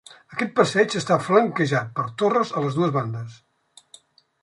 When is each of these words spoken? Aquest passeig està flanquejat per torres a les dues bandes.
Aquest 0.35 0.55
passeig 0.59 0.95
està 1.01 1.17
flanquejat 1.27 1.93
per 2.01 2.07
torres 2.25 2.57
a 2.57 2.67
les 2.67 2.81
dues 2.83 2.99
bandes. 3.01 3.41